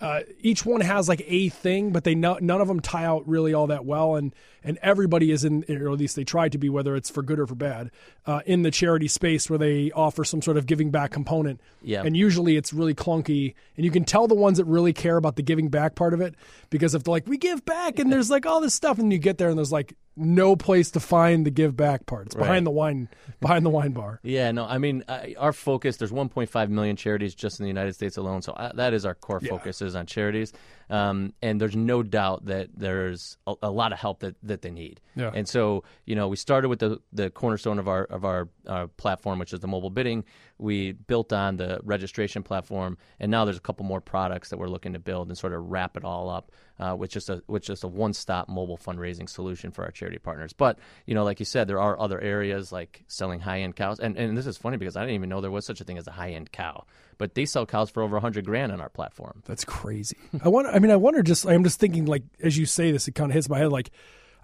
uh, 0.00 0.20
each 0.40 0.64
one 0.64 0.80
has 0.80 1.08
like 1.08 1.22
a 1.26 1.50
thing, 1.50 1.90
but 1.90 2.04
they 2.04 2.14
no, 2.14 2.38
none 2.40 2.60
of 2.60 2.68
them 2.68 2.80
tie 2.80 3.04
out 3.04 3.28
really 3.28 3.52
all 3.52 3.66
that 3.66 3.84
well, 3.84 4.16
and 4.16 4.34
and 4.64 4.78
everybody 4.82 5.30
is 5.30 5.44
in, 5.44 5.64
or 5.68 5.92
at 5.92 5.98
least 5.98 6.16
they 6.16 6.24
try 6.24 6.48
to 6.48 6.56
be, 6.56 6.68
whether 6.68 6.96
it's 6.96 7.10
for 7.10 7.22
good 7.22 7.38
or 7.38 7.46
for 7.46 7.54
bad, 7.54 7.90
uh, 8.26 8.40
in 8.46 8.62
the 8.62 8.70
charity 8.70 9.08
space 9.08 9.50
where 9.50 9.58
they 9.58 9.90
offer 9.92 10.24
some 10.24 10.40
sort 10.40 10.56
of 10.56 10.66
giving 10.66 10.90
back 10.90 11.10
component. 11.10 11.60
Yeah. 11.82 12.02
and 12.02 12.16
usually 12.16 12.56
it's 12.56 12.72
really 12.72 12.94
clunky, 12.94 13.54
and 13.76 13.84
you 13.84 13.90
can 13.90 14.04
tell 14.04 14.26
the 14.26 14.34
ones 14.34 14.58
that 14.58 14.64
really 14.64 14.92
care 14.94 15.18
about 15.18 15.36
the 15.36 15.42
giving 15.42 15.68
back 15.68 15.94
part 15.94 16.14
of 16.14 16.20
it 16.20 16.34
because 16.70 16.94
if 16.94 17.04
they're 17.04 17.12
like 17.12 17.26
we 17.26 17.36
give 17.36 17.64
back, 17.66 17.98
and 17.98 18.10
there's 18.10 18.30
like 18.30 18.46
all 18.46 18.60
this 18.60 18.74
stuff, 18.74 18.98
and 18.98 19.12
you 19.12 19.18
get 19.18 19.36
there 19.36 19.50
and 19.50 19.58
there's 19.58 19.72
like 19.72 19.94
no 20.16 20.56
place 20.56 20.90
to 20.92 21.00
find 21.00 21.46
the 21.46 21.50
give 21.50 21.76
back 21.76 22.06
part. 22.06 22.26
It's 22.26 22.36
Right. 22.36 22.42
behind 22.42 22.66
the 22.66 22.70
wine 22.70 23.08
behind 23.40 23.64
the 23.64 23.70
wine 23.70 23.92
bar. 23.92 24.20
Yeah, 24.22 24.50
no, 24.52 24.64
I 24.64 24.78
mean, 24.78 25.04
I, 25.08 25.34
our 25.38 25.52
focus. 25.52 25.96
There's 25.96 26.12
1.5 26.12 26.68
million 26.68 26.96
charities 26.96 27.34
just 27.34 27.58
in 27.60 27.64
the 27.64 27.68
United 27.68 27.94
States 27.94 28.16
alone, 28.16 28.42
so 28.42 28.52
uh, 28.52 28.72
that 28.74 28.92
is 28.92 29.06
our 29.06 29.14
core 29.14 29.40
focus 29.40 29.80
is 29.82 29.94
on 29.94 30.06
charities. 30.06 30.52
Um, 30.90 31.34
and 31.40 31.60
there's 31.60 31.76
no 31.76 32.02
doubt 32.02 32.46
that 32.46 32.70
there's 32.76 33.38
a, 33.46 33.54
a 33.62 33.70
lot 33.70 33.92
of 33.92 33.98
help 33.98 34.20
that, 34.20 34.34
that 34.42 34.62
they 34.62 34.70
need. 34.70 35.00
Yeah. 35.14 35.30
And 35.32 35.48
so, 35.48 35.84
you 36.04 36.16
know, 36.16 36.28
we 36.28 36.36
started 36.36 36.68
with 36.68 36.80
the, 36.80 37.00
the 37.12 37.30
cornerstone 37.30 37.78
of 37.78 37.86
our 37.86 38.04
of 38.04 38.24
our 38.24 38.48
uh, 38.66 38.88
platform, 38.96 39.38
which 39.38 39.52
is 39.52 39.60
the 39.60 39.68
mobile 39.68 39.90
bidding. 39.90 40.24
We 40.58 40.92
built 40.92 41.32
on 41.32 41.56
the 41.56 41.80
registration 41.84 42.42
platform, 42.42 42.98
and 43.18 43.30
now 43.30 43.44
there's 43.44 43.56
a 43.56 43.60
couple 43.60 43.86
more 43.86 44.00
products 44.00 44.50
that 44.50 44.58
we're 44.58 44.68
looking 44.68 44.92
to 44.92 44.98
build 44.98 45.28
and 45.28 45.38
sort 45.38 45.54
of 45.54 45.70
wrap 45.70 45.96
it 45.96 46.04
all 46.04 46.28
up, 46.28 46.52
uh, 46.78 46.94
with 46.98 47.10
just 47.10 47.30
a 47.30 47.42
with 47.46 47.62
just 47.62 47.82
a 47.82 47.88
one 47.88 48.12
stop 48.12 48.48
mobile 48.48 48.76
fundraising 48.76 49.28
solution 49.28 49.70
for 49.70 49.84
our 49.84 49.90
charity 49.90 50.18
partners. 50.18 50.52
But 50.52 50.78
you 51.06 51.14
know, 51.14 51.24
like 51.24 51.40
you 51.40 51.46
said, 51.46 51.66
there 51.66 51.80
are 51.80 51.98
other 51.98 52.20
areas 52.20 52.72
like 52.72 53.04
selling 53.06 53.40
high 53.40 53.60
end 53.60 53.74
cows, 53.76 54.00
and 54.00 54.16
and 54.16 54.36
this 54.36 54.46
is 54.46 54.58
funny 54.58 54.76
because 54.76 54.96
I 54.96 55.00
didn't 55.00 55.14
even 55.14 55.28
know 55.28 55.40
there 55.40 55.50
was 55.50 55.64
such 55.64 55.80
a 55.80 55.84
thing 55.84 55.98
as 55.98 56.06
a 56.06 56.12
high 56.12 56.30
end 56.32 56.52
cow, 56.52 56.84
but 57.16 57.34
they 57.34 57.46
sell 57.46 57.64
cows 57.64 57.88
for 57.90 58.02
over 58.02 58.18
a 58.18 58.20
hundred 58.20 58.44
grand 58.44 58.70
on 58.70 58.80
our 58.80 58.90
platform. 58.90 59.42
That's 59.46 59.64
crazy. 59.64 60.18
I. 60.44 60.79
I 60.79 60.79
mean, 60.80 60.90
I 60.90 60.96
wonder. 60.96 61.22
Just 61.22 61.46
I'm 61.46 61.64
just 61.64 61.78
thinking, 61.80 62.06
like 62.06 62.22
as 62.42 62.58
you 62.58 62.66
say 62.66 62.90
this, 62.90 63.06
it 63.08 63.12
kind 63.14 63.30
of 63.30 63.34
hits 63.34 63.48
my 63.48 63.58
head. 63.58 63.70
Like, 63.70 63.90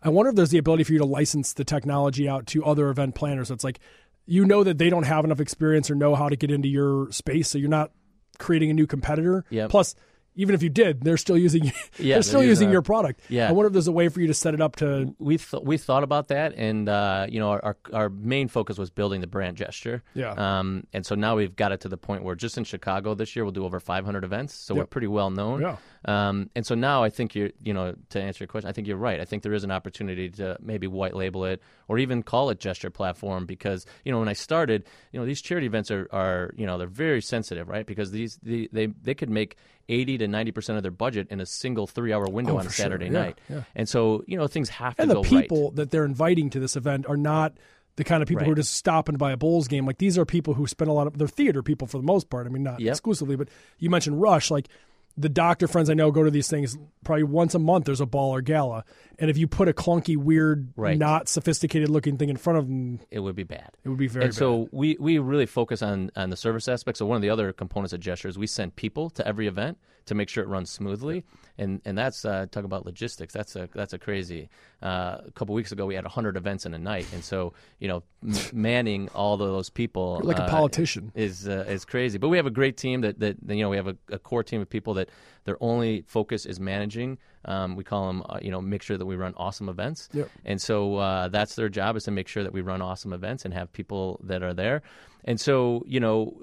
I 0.03 0.09
wonder 0.11 0.31
if 0.31 0.37
there's 0.37 0.51
the 0.51 0.59
ability 0.59 0.85
for 0.85 0.93
you 0.93 0.99
to 1.01 1.05
license 1.07 1.53
the 1.55 1.65
technology 1.65 2.29
out 2.29 2.47
to 2.49 2.65
other 2.65 2.89
event 2.91 3.15
planners. 3.15 3.49
So 3.49 3.55
it's 3.55 3.65
like 3.65 3.81
you 4.27 4.45
know 4.45 4.65
that 4.65 4.79
they 4.79 4.91
don't 4.91 5.05
have 5.05 5.25
enough 5.25 5.41
experience 5.41 5.91
or 5.91 5.95
know 5.95 6.15
how 6.15 6.29
to 6.29 6.37
get 6.37 6.51
into 6.51 6.69
your 6.69 7.11
space, 7.13 7.49
so 7.49 7.59
you're 7.59 7.69
not 7.69 7.93
creating 8.39 8.71
a 8.71 8.75
new 8.75 8.87
competitor. 8.87 9.45
Yep. 9.51 9.71
Plus, 9.71 9.95
even 10.39 10.55
if 10.55 10.63
you 10.63 10.69
did, 10.69 11.01
they're 11.01 11.17
still 11.17 11.39
using 11.39 11.65
Yeah, 11.65 11.73
they're 11.73 12.07
they're 12.17 12.23
still 12.23 12.41
using 12.43 12.49
using 12.51 12.67
our- 12.69 12.73
your 12.75 12.83
product. 12.83 13.21
Yeah. 13.31 13.49
I 13.49 13.53
wonder 13.53 13.69
if 13.69 13.73
there's 13.73 13.87
a 13.89 13.93
way 13.93 14.09
for 14.11 14.21
you 14.21 14.27
to 14.27 14.35
set 14.35 14.53
it 14.53 14.61
up 14.61 14.77
to. 14.77 15.15
we 15.19 15.39
th- 15.39 15.63
we 15.63 15.79
thought 15.79 16.03
about 16.03 16.29
that, 16.29 16.53
and 16.57 16.89
uh, 16.89 17.27
you 17.31 17.39
know, 17.41 17.51
our, 17.53 17.65
our 17.65 17.77
our 17.95 18.09
main 18.11 18.49
focus 18.49 18.77
was 18.77 18.91
building 18.91 19.23
the 19.23 19.27
brand 19.27 19.57
gesture. 19.57 20.03
Yeah. 20.13 20.33
Um, 20.33 20.87
and 20.93 21.07
so 21.07 21.15
now 21.15 21.37
we've 21.37 21.57
got 21.57 21.73
it 21.73 21.81
to 21.83 21.89
the 21.89 21.97
point 21.97 22.23
where 22.23 22.35
just 22.35 22.59
in 22.59 22.65
Chicago 22.65 23.15
this 23.15 23.35
year 23.35 23.45
we'll 23.47 23.53
do 23.53 23.65
over 23.65 23.81
500 23.81 24.25
events, 24.25 24.53
so 24.55 24.75
we're 24.75 24.85
pretty 24.87 25.07
well 25.07 25.31
known. 25.31 25.63
Yeah. 25.63 25.77
Um, 26.07 26.51
and 26.55 26.65
so 26.65 26.75
now 26.77 27.03
I 27.03 27.11
think 27.11 27.35
you're, 27.35 27.51
you 27.61 27.75
know, 27.75 27.95
to 28.11 28.21
answer 28.23 28.45
your 28.45 28.49
question, 28.49 28.71
I 28.71 28.73
think 28.73 28.87
you're 28.87 28.97
right. 28.97 29.19
I 29.21 29.25
think 29.25 29.43
there 29.43 29.53
is 29.53 29.65
an 29.65 29.73
opportunity 29.73 30.31
to 30.31 30.57
maybe 30.63 30.87
white 30.87 31.17
label 31.17 31.45
it 31.45 31.61
or 31.89 31.99
even 31.99 32.23
call 32.23 32.49
it 32.51 32.61
gesture 32.61 32.91
platform 32.91 33.45
because, 33.45 33.85
you 34.05 34.13
know, 34.13 34.21
when 34.21 34.29
I 34.29 34.33
started, 34.33 34.85
you 35.11 35.19
know, 35.19 35.27
these 35.27 35.43
charity 35.43 35.67
events 35.67 35.91
are, 35.91 36.09
are 36.13 36.53
you 36.57 36.65
know, 36.65 36.79
they're 36.79 36.87
very 36.87 37.21
sensitive, 37.21 37.69
right? 37.69 37.85
Because 37.85 38.13
these, 38.13 38.39
the, 38.43 38.69
they, 38.73 38.87
they 38.87 39.15
could 39.15 39.31
make 39.31 39.57
80 39.89 40.19
to 40.19 40.27
90% 40.29 40.77
of 40.77 40.83
their 40.83 40.93
budget 40.93 41.27
in 41.29 41.41
a 41.41 41.47
single 41.47 41.89
three 41.89 42.13
hour 42.13 42.27
window 42.31 42.55
Oh, 42.55 42.59
on 42.59 42.67
a 42.67 42.71
sure. 42.71 42.85
Saturday 42.85 43.07
Yeah, 43.07 43.11
night. 43.23 43.41
yeah. 43.51 43.63
And 43.75 43.89
so, 43.89 44.23
you 44.29 44.39
know, 44.39 44.47
things 44.47 44.69
have 44.69 44.95
to 44.97 45.03
and 45.03 45.11
the 45.11 45.23
people 45.23 45.67
right. 45.71 45.77
that 45.77 45.91
they're 45.91 46.05
inviting 46.05 46.51
to 46.51 46.61
this 46.61 46.77
event 46.77 47.07
are 47.09 47.17
not 47.17 47.55
the 47.97 48.05
kind 48.05 48.23
of 48.23 48.29
people 48.29 48.45
who 48.45 48.51
are 48.51 48.55
Right. 48.55 48.59
just 48.61 48.75
stopping 48.75 49.17
by 49.17 49.33
a 49.33 49.37
Bulls 49.37 49.67
game. 49.67 49.87
Like 49.87 49.99
these 49.99 50.19
are 50.19 50.25
people 50.25 50.55
who 50.55 50.67
spend 50.69 50.89
a 50.89 50.93
lot 50.93 51.07
of 51.09 51.19
they're 51.19 51.27
theater 51.27 51.63
people 51.65 51.89
for 51.89 51.97
the 51.97 52.05
most 52.05 52.31
part. 52.31 52.47
I 52.47 52.51
mean, 52.51 52.63
not 52.63 52.79
Yep. 52.79 52.93
exclusively, 52.93 53.35
but 53.37 53.49
you 53.81 53.91
mentioned 53.91 54.21
Rush. 54.21 54.51
Like 54.53 54.69
the 55.17 55.29
doctor 55.29 55.67
friends 55.67 55.89
I 55.89 55.95
know 55.95 56.11
go 56.11 56.23
to 56.23 56.31
these 56.31 56.49
things 56.49 56.77
probably 57.05 57.25
once 57.25 57.55
a 57.55 57.59
month. 57.59 57.87
There's 57.87 58.01
a 58.01 58.07
ball 58.07 58.35
or 58.35 58.43
gala, 58.43 58.85
and 59.19 59.31
if 59.31 59.37
you 59.39 59.47
put 59.49 59.69
a 59.69 59.73
clunky, 59.73 60.17
weird, 60.17 60.69
Right. 60.77 60.99
not 60.99 61.29
sophisticated 61.29 61.89
looking 61.89 62.17
thing 62.19 62.29
in 62.29 62.37
front 62.37 62.59
of 62.59 62.67
them, 62.67 63.01
It 63.11 63.21
would 63.21 63.37
be 63.37 63.45
bad. 63.45 63.71
it 63.85 63.89
would 63.89 63.99
be 63.99 64.09
very 64.09 64.23
bad. 64.23 64.27
and 64.27 64.35
so 64.35 64.69
we, 64.73 64.97
we 65.01 65.19
really 65.19 65.47
focus 65.47 65.83
on, 65.83 66.11
on 66.17 66.31
the 66.31 66.37
service 66.37 66.69
aspect. 66.69 66.99
So 66.99 67.07
one 67.07 67.17
of 67.17 67.23
the 67.23 67.31
other 67.31 67.53
components 67.53 67.93
of 67.93 68.01
gestures, 68.01 68.39
we 68.39 68.47
send 68.47 68.77
people 68.77 69.11
to 69.11 69.27
every 69.27 69.47
event 69.47 69.79
to 70.07 70.15
make 70.15 70.29
sure 70.29 70.45
it 70.45 70.47
runs 70.49 70.71
smoothly, 70.71 71.25
and 71.59 71.81
and 71.85 71.99
that's 71.99 72.25
uh, 72.25 72.47
talk 72.53 72.63
about 72.63 72.87
logistics. 72.87 73.35
That's 73.35 73.57
a 73.57 73.69
that's 73.75 73.93
a 73.93 73.99
crazy. 73.99 74.49
Uh, 74.81 75.19
a 75.27 75.33
couple 75.35 75.53
weeks 75.53 75.73
ago, 75.73 75.85
we 75.85 75.97
had 75.97 76.05
hundred 76.07 76.37
events 76.37 76.65
in 76.65 76.75
a 76.75 76.79
night, 76.79 77.09
and 77.13 77.25
so 77.25 77.55
you 77.81 77.89
know 77.89 78.05
m- 78.23 78.35
manning 78.53 79.09
all 79.17 79.35
of 79.35 79.41
those 79.41 79.69
people 79.69 80.21
You're 80.23 80.29
like 80.33 80.39
a 80.39 80.45
uh, 80.45 80.49
politician. 80.49 81.11
is 81.17 81.49
uh, 81.49 81.65
is 81.67 81.85
crazy. 81.85 82.19
But 82.19 82.29
we 82.29 82.37
have 82.37 82.47
a 82.47 82.53
great 82.53 82.77
team 82.77 83.01
that 83.01 83.19
that 83.19 83.37
you 83.49 83.63
know 83.63 83.69
we 83.71 83.77
have 83.79 83.89
a, 83.89 83.97
a 84.13 84.19
core 84.21 84.45
team 84.45 84.61
of 84.63 84.71
people 84.71 84.95
that 84.95 85.09
their 85.47 85.57
only 85.61 86.03
focus 86.07 86.45
is 86.45 86.61
managing. 86.61 87.19
Um, 87.47 87.77
we 87.77 87.85
call 87.85 88.09
them 88.09 88.23
uh, 88.29 88.39
you 88.43 88.51
know 88.51 88.61
make 88.61 88.83
sure 88.83 88.99
that 88.99 89.07
we 89.07 89.17
run 89.17 89.33
awesome 89.37 89.69
events. 89.69 90.09
Yep. 90.13 90.31
And 90.45 90.61
so 90.61 90.97
uh, 90.97 91.29
that's 91.29 91.55
their 91.55 91.71
job 91.71 91.97
is 91.97 92.05
to 92.05 92.11
make 92.11 92.29
sure 92.29 92.43
that 92.43 92.53
we 92.53 92.61
run 92.61 92.83
awesome 92.83 93.13
events 93.13 93.45
and 93.45 93.55
have 93.55 93.73
people 93.73 94.21
that 94.25 94.43
are 94.43 94.53
there. 94.53 94.83
And 95.25 95.41
so 95.41 95.83
you 95.87 96.01
know 96.01 96.37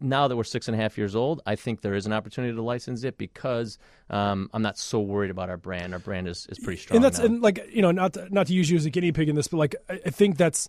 now 0.00 0.28
that 0.28 0.36
we're 0.36 0.44
six 0.44 0.68
and 0.68 0.74
a 0.74 0.80
half 0.80 0.96
years 0.96 1.14
old, 1.14 1.42
I 1.46 1.56
think 1.56 1.82
there 1.82 1.94
is 1.94 2.06
an 2.06 2.12
opportunity 2.12 2.54
to 2.54 2.62
license 2.62 3.04
it 3.04 3.18
because 3.18 3.78
um, 4.10 4.48
I'm 4.52 4.62
not 4.62 4.78
so 4.78 5.00
worried 5.00 5.30
about 5.30 5.50
our 5.50 5.56
brand. 5.56 5.92
Our 5.92 5.98
brand 5.98 6.28
is, 6.28 6.46
is 6.48 6.58
pretty 6.58 6.80
strong. 6.80 6.96
and 6.96 7.04
that's 7.04 7.18
and 7.18 7.42
like 7.42 7.66
you 7.70 7.82
know 7.82 7.90
not 7.90 8.14
to, 8.14 8.32
not 8.32 8.46
to 8.48 8.54
use 8.54 8.70
you 8.70 8.76
as 8.76 8.86
a 8.86 8.90
guinea 8.90 9.12
pig 9.12 9.28
in 9.28 9.36
this, 9.36 9.48
but 9.48 9.58
like 9.58 9.76
I, 9.88 10.00
I 10.06 10.10
think 10.10 10.36
that's 10.36 10.68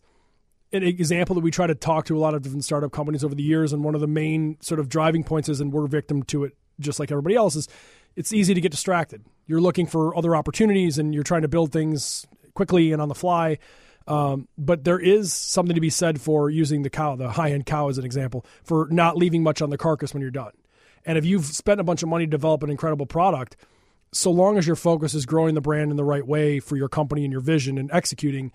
an 0.74 0.84
example 0.84 1.36
that 1.36 1.41
we 1.41 1.51
try 1.51 1.67
to 1.67 1.75
talk 1.75 2.05
to 2.05 2.17
a 2.17 2.19
lot 2.19 2.34
of 2.34 2.41
different 2.41 2.65
startup 2.65 2.91
companies 2.91 3.24
over 3.24 3.36
the 3.36 3.43
years, 3.43 3.72
and 3.72 3.84
one 3.84 3.95
of 3.95 4.01
the 4.01 4.07
main 4.07 4.57
sort 4.62 4.79
of 4.79 4.89
driving 4.89 5.24
points 5.24 5.50
is, 5.50 5.62
and 5.62 5.72
we're 5.72 5.88
victim 5.88 6.24
to 6.24 6.43
it 6.43 6.57
just 6.79 7.00
like 7.00 7.12
everybody 7.12 7.36
else 7.36 7.55
is. 7.55 7.67
It's 8.15 8.32
easy 8.32 8.53
to 8.53 8.62
get 8.62 8.72
distracted. 8.72 9.25
You're 9.46 9.62
looking 9.62 9.88
for 9.88 10.15
other 10.17 10.36
opportunities, 10.36 10.98
and 10.98 11.13
you're 11.13 11.24
trying 11.24 11.41
to 11.41 11.48
build 11.48 11.72
things 11.72 12.25
quickly 12.53 12.91
and 12.91 13.01
on 13.01 13.10
the 13.10 13.15
fly. 13.15 13.60
Um, 14.08 14.48
but 14.58 14.84
there 14.84 15.00
is 15.00 15.34
something 15.34 15.75
to 15.75 15.82
be 15.82 15.89
said 15.89 16.22
for 16.22 16.50
using 16.50 16.84
the 16.84 16.89
cow, 16.89 17.15
the 17.15 17.29
high 17.29 17.51
end 17.51 17.65
cow, 17.65 17.89
as 17.89 17.98
an 17.98 18.05
example, 18.05 18.46
for 18.63 18.88
not 18.91 19.17
leaving 19.17 19.44
much 19.44 19.62
on 19.62 19.70
the 19.70 19.77
carcass 19.77 20.13
when 20.13 20.22
you're 20.22 20.32
done. 20.32 20.51
And 21.05 21.17
if 21.17 21.25
you've 21.25 21.46
spent 21.46 21.79
a 21.79 21.84
bunch 21.84 22.03
of 22.03 22.10
money 22.10 22.25
to 22.25 22.29
develop 22.29 22.63
an 22.63 22.70
incredible 22.70 23.05
product, 23.05 23.58
so 24.12 24.32
long 24.32 24.58
as 24.58 24.65
your 24.65 24.75
focus 24.75 25.13
is 25.13 25.25
growing 25.25 25.55
the 25.55 25.62
brand 25.62 25.91
in 25.91 25.98
the 25.98 26.03
right 26.03 26.25
way 26.25 26.60
for 26.60 26.77
your 26.77 26.88
company 26.88 27.24
and 27.24 27.32
your 27.32 27.41
vision 27.41 27.77
and 27.77 27.91
executing, 27.91 28.51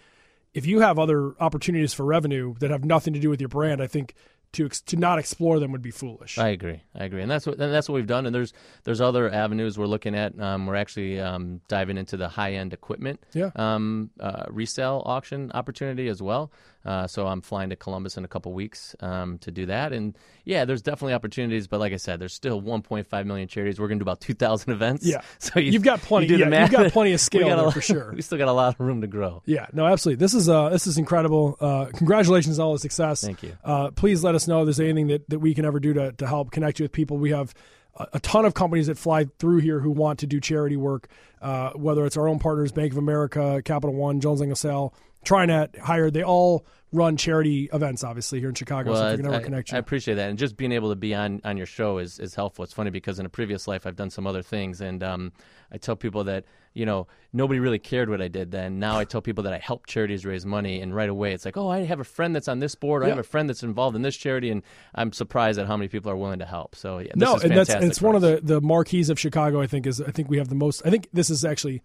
if 0.54 0.66
you 0.66 0.80
have 0.80 0.98
other 0.98 1.34
opportunities 1.40 1.92
for 1.92 2.04
revenue 2.04 2.54
that 2.60 2.70
have 2.70 2.84
nothing 2.84 3.12
to 3.12 3.20
do 3.20 3.30
with 3.30 3.40
your 3.40 3.48
brand, 3.48 3.82
I 3.82 3.86
think 3.86 4.14
to 4.52 4.66
ex- 4.66 4.80
to 4.82 4.96
not 4.96 5.18
explore 5.18 5.60
them 5.60 5.72
would 5.72 5.82
be 5.82 5.90
foolish. 5.90 6.38
I 6.38 6.48
agree. 6.48 6.82
I 6.94 7.04
agree, 7.04 7.22
and 7.22 7.30
that's 7.30 7.46
what 7.46 7.58
and 7.60 7.72
that's 7.72 7.88
what 7.88 7.94
we've 7.94 8.06
done. 8.06 8.26
And 8.26 8.34
there's 8.34 8.52
there's 8.84 9.00
other 9.00 9.30
avenues 9.32 9.78
we're 9.78 9.86
looking 9.86 10.14
at. 10.14 10.38
Um, 10.40 10.66
we're 10.66 10.74
actually 10.76 11.20
um, 11.20 11.60
diving 11.68 11.96
into 11.98 12.16
the 12.16 12.28
high 12.28 12.52
end 12.54 12.72
equipment 12.72 13.20
Yeah. 13.32 13.50
um, 13.56 14.10
uh, 14.18 14.44
resale 14.48 15.02
auction 15.06 15.50
opportunity 15.52 16.08
as 16.08 16.20
well. 16.20 16.50
Uh, 16.84 17.06
so 17.06 17.26
I'm 17.26 17.42
flying 17.42 17.70
to 17.70 17.76
Columbus 17.76 18.16
in 18.16 18.24
a 18.24 18.28
couple 18.28 18.52
weeks 18.54 18.96
um, 19.00 19.36
to 19.38 19.50
do 19.50 19.66
that. 19.66 19.92
And 19.92 20.16
yeah, 20.44 20.64
there's 20.64 20.80
definitely 20.80 21.12
opportunities. 21.12 21.66
But 21.66 21.78
like 21.80 21.92
I 21.92 21.96
said, 21.96 22.18
there's 22.20 22.32
still 22.32 22.62
1.5 22.62 23.26
million 23.26 23.48
charities. 23.48 23.78
We're 23.78 23.88
going 23.88 23.98
to 23.98 24.04
do 24.04 24.08
about 24.08 24.20
2,000 24.20 24.72
events. 24.72 25.04
Yeah. 25.06 25.20
So 25.38 25.58
you, 25.58 25.72
You've 25.72 25.82
got 25.82 26.00
plenty- 26.00 26.28
You 26.28 26.38
yeah, 26.38 26.62
you've 26.62 26.70
got 26.70 26.90
plenty 26.92 27.12
of 27.12 27.20
scale 27.30 27.48
there 27.48 27.56
lot- 27.56 27.74
for 27.74 27.80
sure. 27.80 28.12
We 28.16 28.22
still 28.22 28.38
got 28.38 28.48
a 28.48 28.52
lot 28.52 28.74
of 28.74 28.80
room 28.80 29.00
to 29.02 29.06
grow. 29.06 29.42
Yeah, 29.46 29.66
no, 29.72 29.86
absolutely. 29.86 30.20
This 30.20 30.32
is 30.34 30.48
uh, 30.48 30.70
this 30.70 30.86
is 30.86 30.96
incredible. 30.98 31.56
Uh, 31.60 31.86
congratulations 31.94 32.58
on 32.58 32.66
all 32.66 32.72
the 32.72 32.78
success. 32.78 33.20
Thank 33.22 33.42
you. 33.42 33.56
Uh, 33.64 33.90
please 33.90 34.22
let 34.24 34.34
us 34.34 34.48
know 34.48 34.60
if 34.60 34.66
there's 34.66 34.80
anything 34.80 35.08
that, 35.08 35.28
that 35.28 35.38
we 35.38 35.54
can 35.54 35.64
ever 35.64 35.80
do 35.80 35.92
to, 35.94 36.12
to 36.12 36.26
help 36.26 36.50
connect 36.50 36.78
you 36.78 36.84
with 36.84 36.92
people. 36.92 37.16
We 37.18 37.30
have 37.30 37.52
a, 37.96 38.06
a 38.14 38.20
ton 38.20 38.44
of 38.44 38.54
companies 38.54 38.86
that 38.86 38.96
fly 38.98 39.26
through 39.38 39.58
here 39.58 39.80
who 39.80 39.90
want 39.90 40.20
to 40.20 40.26
do 40.26 40.40
charity 40.40 40.76
work, 40.76 41.08
uh, 41.42 41.70
whether 41.72 42.06
it's 42.06 42.16
our 42.16 42.28
own 42.28 42.38
partners, 42.38 42.72
Bank 42.72 42.92
of 42.92 42.98
America, 42.98 43.60
Capital 43.64 43.94
One, 43.94 44.20
Jones 44.20 44.40
Lang 44.40 44.48
LaSalle, 44.50 44.94
TriNet, 45.24 45.78
Hired. 45.78 46.14
They 46.14 46.24
all 46.24 46.64
run 46.92 47.16
charity 47.16 47.68
events, 47.72 48.02
obviously, 48.02 48.40
here 48.40 48.48
in 48.48 48.54
Chicago. 48.54 48.94
so 48.94 49.08
if 49.08 49.24
I, 49.24 49.28
ever 49.28 49.40
connect 49.40 49.70
you. 49.70 49.76
I 49.76 49.78
appreciate 49.78 50.14
that, 50.14 50.28
and 50.28 50.38
just 50.38 50.56
being 50.56 50.72
able 50.72 50.90
to 50.90 50.96
be 50.96 51.14
on, 51.14 51.40
on 51.44 51.56
your 51.56 51.66
show 51.66 51.98
is, 51.98 52.18
is 52.18 52.34
helpful. 52.34 52.64
It's 52.64 52.72
funny 52.72 52.90
because 52.90 53.18
in 53.18 53.26
a 53.26 53.28
previous 53.28 53.68
life 53.68 53.86
I've 53.86 53.96
done 53.96 54.10
some 54.10 54.26
other 54.26 54.42
things, 54.42 54.80
and 54.80 55.02
um, 55.02 55.32
I 55.72 55.78
tell 55.78 55.96
people 55.96 56.24
that 56.24 56.44
you 56.72 56.86
know 56.86 57.06
nobody 57.32 57.60
really 57.60 57.78
cared 57.78 58.08
what 58.08 58.20
I 58.20 58.28
did 58.28 58.50
then. 58.50 58.78
Now 58.78 58.98
I 58.98 59.04
tell 59.04 59.20
people 59.20 59.44
that 59.44 59.52
I 59.52 59.58
help 59.58 59.86
charities 59.86 60.26
raise 60.26 60.44
money, 60.44 60.80
and 60.80 60.94
right 60.94 61.08
away 61.08 61.32
it's 61.32 61.44
like, 61.44 61.56
oh, 61.56 61.68
I 61.68 61.84
have 61.84 62.00
a 62.00 62.04
friend 62.04 62.34
that's 62.34 62.48
on 62.48 62.58
this 62.58 62.74
board, 62.74 63.02
or 63.02 63.06
I 63.06 63.08
have 63.10 63.18
a 63.18 63.22
friend 63.22 63.48
that's 63.48 63.62
involved 63.62 63.96
in 63.96 64.02
this 64.02 64.16
charity, 64.16 64.50
and 64.50 64.62
I'm 64.94 65.12
surprised 65.12 65.58
at 65.58 65.66
how 65.66 65.76
many 65.76 65.88
people 65.88 66.10
are 66.10 66.16
willing 66.16 66.40
to 66.40 66.46
help. 66.46 66.74
So 66.74 66.98
yeah, 66.98 67.12
no, 67.14 67.36
and 67.36 67.56
that's 67.56 67.70
it's 67.70 68.02
one 68.02 68.16
of 68.16 68.22
the 68.22 68.40
the 68.42 68.60
marquees 68.60 69.10
of 69.10 69.18
Chicago. 69.18 69.60
I 69.60 69.66
think 69.66 69.86
is 69.86 70.00
I 70.00 70.10
think 70.10 70.28
we 70.28 70.38
have 70.38 70.48
the 70.48 70.54
most. 70.56 70.82
I 70.84 70.90
think 70.90 71.08
this 71.12 71.30
is 71.30 71.44
actually 71.44 71.82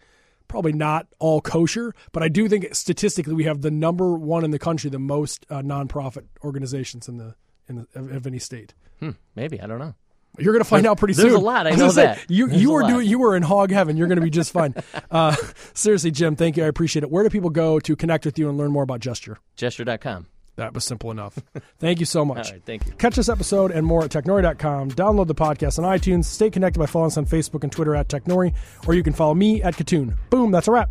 probably 0.48 0.74
not 0.74 1.08
all 1.20 1.42
kosher, 1.42 1.94
but 2.12 2.24
I 2.24 2.30
do 2.30 2.48
think 2.48 2.74
statistically 2.74 3.34
we 3.34 3.46
have 3.46 3.62
the 3.62 3.72
number 3.72 4.14
one 4.14 4.44
in 4.44 4.52
the 4.52 4.60
country, 4.60 4.90
the 4.90 5.00
most 5.00 5.46
uh, 5.50 5.62
nonprofit 5.62 6.26
organizations 6.44 7.08
in 7.08 7.18
the 7.18 7.36
in 7.68 7.88
the, 7.94 8.16
of, 8.16 8.28
any 8.28 8.40
state. 8.40 8.74
Hmm, 9.00 9.12
maybe 9.36 9.60
I 9.60 9.68
don't 9.68 9.80
know. 9.80 9.96
You're 10.38 10.54
going 10.54 10.64
to 10.64 10.70
find 10.70 10.86
out 10.86 10.98
pretty 10.98 11.14
there's 11.14 11.24
soon. 11.24 11.32
There's 11.32 11.42
a 11.42 11.46
lot, 11.46 11.66
I 11.66 11.72
know 11.76 11.90
say, 11.90 12.06
that. 12.06 12.26
You 12.30 12.48
There's 12.48 12.62
you 12.62 12.72
were 12.72 12.84
doing 12.84 13.08
you 13.08 13.20
were 13.20 13.36
in 13.36 13.44
hog 13.44 13.72
heaven. 13.72 13.98
You're 13.98 14.08
going 14.08 14.18
to 14.18 14.24
be 14.24 14.30
just 14.30 14.52
fine. 14.52 14.76
Uh, 15.12 15.36
seriously, 15.74 16.12
Jim, 16.12 16.36
thank 16.36 16.58
you. 16.58 16.64
I 16.64 16.68
appreciate 16.68 17.04
it. 17.04 17.10
Where 17.10 17.24
do 17.24 17.30
people 17.30 17.50
go 17.50 17.80
to 17.80 17.96
connect 17.96 18.26
with 18.26 18.38
you 18.38 18.50
and 18.50 18.58
learn 18.58 18.72
more 18.72 18.84
about 18.84 19.00
Gesture? 19.00 19.38
Gesture.com. 19.56 20.28
That 20.56 20.74
was 20.74 20.86
simple 20.86 21.12
enough. 21.12 21.38
Thank 21.80 22.00
you 22.00 22.06
so 22.06 22.24
much. 22.24 22.52
right, 22.52 22.62
thank 22.66 22.86
you. 22.86 22.94
Catch 22.94 23.16
this 23.16 23.28
episode 23.30 23.72
and 23.72 23.86
more 23.86 24.04
at 24.06 24.12
technori.com. 24.12 24.92
Download 24.92 25.28
the 25.28 25.36
podcast 25.36 25.84
on 25.84 25.86
iTunes. 25.86 26.26
Stay 26.26 26.50
connected 26.50 26.80
by 26.80 26.86
following 26.86 27.08
us 27.08 27.18
on 27.18 27.26
Facebook 27.26 27.64
and 27.64 27.72
Twitter 27.72 27.96
at 27.96 28.08
Technori, 28.08 28.54
or 28.88 28.94
you 28.94 29.04
can 29.04 29.14
follow 29.14 29.34
me 29.34 29.62
at 29.62 29.76
Kitun. 29.76 30.18
Boom, 30.30 30.52
that's 30.52 30.68
a 30.68 30.72
wrap. 30.72 30.90